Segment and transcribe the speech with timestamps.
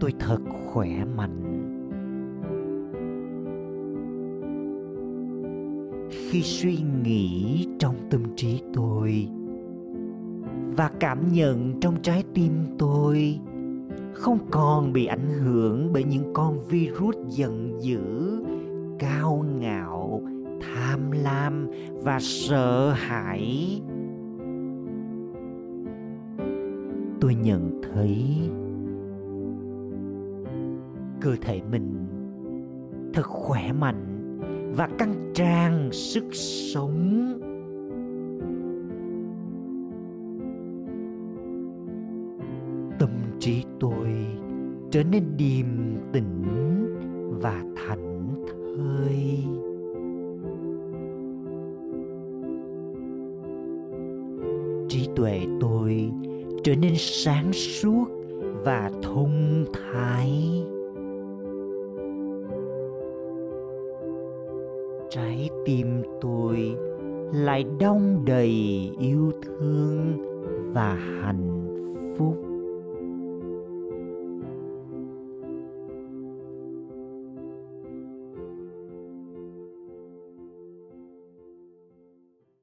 [0.00, 1.46] tôi thật khỏe mạnh.
[6.10, 9.28] Khi suy nghĩ trong tâm trí tôi
[10.76, 13.38] và cảm nhận trong trái tim tôi
[14.12, 18.00] không còn bị ảnh hưởng bởi những con virus giận dữ,
[18.98, 20.22] cao ngạo,
[20.60, 21.66] tham lam
[22.02, 23.80] và sợ hãi.
[27.20, 28.40] Tôi nhận thấy
[31.20, 32.06] cơ thể mình
[33.14, 34.06] thật khỏe mạnh
[34.76, 37.26] và căng tràn sức sống.
[42.98, 44.08] Tâm trí tôi
[44.90, 45.66] trở nên điềm
[46.12, 46.44] tĩnh
[47.42, 49.44] và thảnh thơi.
[54.88, 56.10] Trí tuệ tôi
[56.64, 58.06] trở nên sáng suốt
[58.64, 60.62] và thông thái.
[65.10, 66.74] Trái tim tôi
[67.32, 68.50] lại đong đầy
[69.00, 70.16] yêu thương
[70.74, 71.66] và hạnh
[72.18, 72.49] phúc.